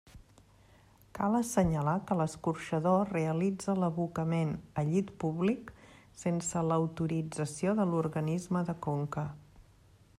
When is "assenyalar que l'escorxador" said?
1.39-3.11